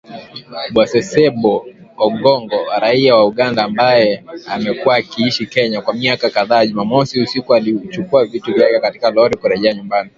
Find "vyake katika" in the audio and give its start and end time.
8.53-9.11